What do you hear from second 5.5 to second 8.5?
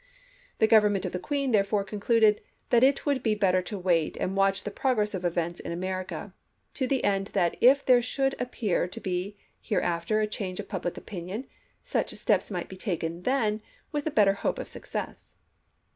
in America, to the end that if there should